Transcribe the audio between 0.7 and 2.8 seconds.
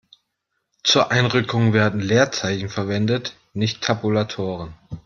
Zur Einrückung werden Leerzeichen